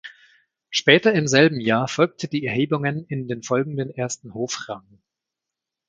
[0.71, 4.99] Später im selben Jahr folgte die Erhebungen in den folgenden ersten Hofrang.